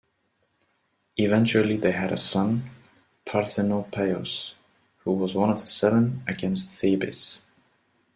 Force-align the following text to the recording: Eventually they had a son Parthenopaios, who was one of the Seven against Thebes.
Eventually 1.17 1.77
they 1.77 1.91
had 1.91 2.11
a 2.11 2.17
son 2.17 2.71
Parthenopaios, 3.23 4.53
who 5.03 5.11
was 5.11 5.35
one 5.35 5.51
of 5.51 5.61
the 5.61 5.67
Seven 5.67 6.23
against 6.27 6.71
Thebes. 6.71 7.43